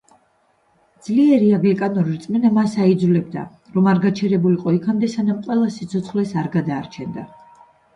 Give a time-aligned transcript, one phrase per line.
[1.07, 3.45] ძლიერი ანგლიკანური რწმენა მას აიძულებდა,
[3.77, 7.33] რომ არ გაჩერებულიყო იქამდე სანამ ყველას სიცოცხლეს არ გადარჩენდა.